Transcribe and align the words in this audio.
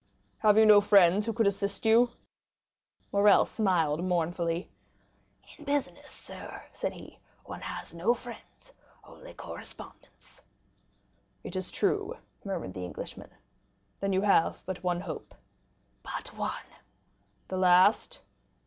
"Have 0.39 0.57
you 0.57 0.65
no 0.65 0.81
friends 0.81 1.27
who 1.27 1.31
could 1.33 1.45
assist 1.45 1.85
you?" 1.85 2.09
Morrel 3.11 3.45
smiled 3.45 4.03
mournfully. 4.03 4.67
"In 5.59 5.63
business, 5.63 6.11
sir," 6.11 6.63
said 6.71 6.91
he, 6.93 7.19
"one 7.45 7.61
has 7.61 7.93
no 7.93 8.15
friends, 8.15 8.73
only 9.03 9.35
correspondents." 9.35 10.41
"It 11.43 11.55
is 11.55 11.69
true," 11.69 12.17
murmured 12.43 12.73
the 12.73 12.83
Englishman; 12.83 13.29
"then 13.99 14.11
you 14.11 14.21
have 14.21 14.63
but 14.65 14.81
one 14.83 15.01
hope." 15.01 15.35
"But 16.01 16.35
one." 16.35 16.65
"The 17.49 17.57
last?" 17.57 18.21